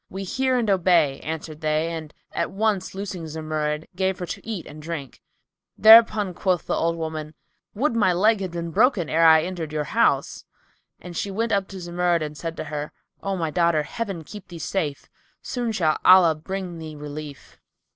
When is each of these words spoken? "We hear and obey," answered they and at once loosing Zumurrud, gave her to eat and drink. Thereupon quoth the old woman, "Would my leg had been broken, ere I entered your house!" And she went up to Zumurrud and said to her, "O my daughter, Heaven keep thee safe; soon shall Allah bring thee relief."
"We 0.09 0.23
hear 0.23 0.57
and 0.57 0.67
obey," 0.67 1.19
answered 1.19 1.61
they 1.61 1.91
and 1.91 2.11
at 2.31 2.49
once 2.49 2.95
loosing 2.95 3.27
Zumurrud, 3.27 3.87
gave 3.95 4.17
her 4.17 4.25
to 4.25 4.43
eat 4.43 4.65
and 4.65 4.81
drink. 4.81 5.21
Thereupon 5.77 6.33
quoth 6.33 6.65
the 6.65 6.73
old 6.73 6.97
woman, 6.97 7.35
"Would 7.75 7.95
my 7.95 8.11
leg 8.11 8.39
had 8.41 8.49
been 8.49 8.71
broken, 8.71 9.09
ere 9.11 9.23
I 9.27 9.43
entered 9.43 9.71
your 9.71 9.83
house!" 9.83 10.43
And 10.99 11.15
she 11.15 11.29
went 11.29 11.51
up 11.51 11.67
to 11.67 11.79
Zumurrud 11.79 12.23
and 12.23 12.35
said 12.35 12.57
to 12.57 12.63
her, 12.63 12.91
"O 13.21 13.37
my 13.37 13.51
daughter, 13.51 13.83
Heaven 13.83 14.23
keep 14.23 14.47
thee 14.47 14.57
safe; 14.57 15.07
soon 15.43 15.71
shall 15.71 15.99
Allah 16.03 16.33
bring 16.33 16.79
thee 16.79 16.95
relief." 16.95 17.59